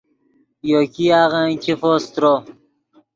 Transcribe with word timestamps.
یو 0.71 0.81
ګیاغن 0.93 1.49
ګیفو 1.61 1.91
سترو 2.03 2.35